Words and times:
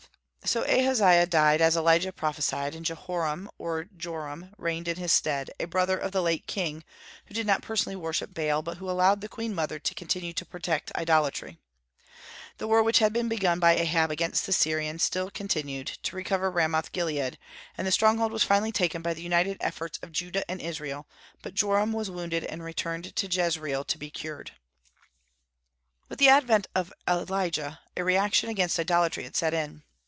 So 0.43 0.63
Ahaziah 0.63 1.27
died, 1.27 1.61
as 1.61 1.77
Elijah 1.77 2.11
prophesied, 2.11 2.75
and 2.75 2.85
Jehoram 2.85 3.49
(or 3.57 3.83
Joram) 3.85 4.51
reigned 4.57 4.87
in 4.89 4.97
his 4.97 5.13
stead, 5.13 5.49
a 5.61 5.65
brother 5.65 5.97
of 5.97 6.11
the 6.11 6.21
late 6.21 6.45
king, 6.45 6.83
who 7.27 7.33
did 7.33 7.47
not 7.47 7.61
personally 7.61 7.95
worship 7.95 8.33
Baal, 8.33 8.61
but 8.61 8.75
who 8.77 8.89
allowed 8.89 9.21
the 9.21 9.29
queen 9.29 9.55
mother 9.55 9.79
to 9.79 9.93
continue 9.95 10.33
to 10.33 10.43
protect 10.45 10.93
idolatry. 10.97 11.57
The 12.57 12.67
war 12.67 12.83
which 12.83 12.99
had 12.99 13.13
been 13.13 13.29
begun 13.29 13.59
by 13.61 13.77
Ahab 13.77 14.11
against 14.11 14.45
the 14.45 14.51
Syrians 14.51 15.03
still 15.03 15.29
continued, 15.29 15.87
to 16.03 16.15
recover 16.17 16.51
Ramoth 16.51 16.91
Gilead, 16.91 17.37
and 17.77 17.87
the 17.87 17.91
stronghold 17.91 18.33
was 18.33 18.43
finally 18.43 18.73
taken 18.73 19.01
by 19.03 19.13
the 19.13 19.21
united 19.23 19.55
efforts 19.61 19.99
of 20.01 20.11
Judah 20.11 20.43
and 20.51 20.59
Israel; 20.59 21.07
but 21.43 21.53
Joram 21.53 21.93
was 21.93 22.11
wounded, 22.11 22.43
and 22.45 22.61
returned 22.61 23.15
to 23.15 23.27
Jezreel 23.31 23.85
to 23.85 23.97
be 23.97 24.09
cured. 24.09 24.51
With 26.09 26.17
the 26.19 26.27
advent 26.29 26.67
of 26.75 26.91
Elijah 27.07 27.79
a 27.95 28.03
reaction 28.03 28.49
against 28.49 28.77
idolatry 28.79 29.23
had 29.23 29.37
set 29.37 29.53
in. 29.53 29.83